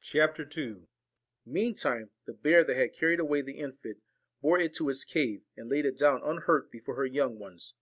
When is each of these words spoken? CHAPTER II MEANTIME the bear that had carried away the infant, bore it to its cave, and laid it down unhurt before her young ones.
CHAPTER 0.00 0.48
II 0.56 0.86
MEANTIME 1.44 2.08
the 2.24 2.32
bear 2.32 2.64
that 2.64 2.74
had 2.74 2.94
carried 2.94 3.20
away 3.20 3.42
the 3.42 3.58
infant, 3.58 3.98
bore 4.40 4.58
it 4.58 4.72
to 4.76 4.88
its 4.88 5.04
cave, 5.04 5.42
and 5.54 5.68
laid 5.68 5.84
it 5.84 5.98
down 5.98 6.22
unhurt 6.24 6.70
before 6.70 6.96
her 6.96 7.04
young 7.04 7.38
ones. 7.38 7.74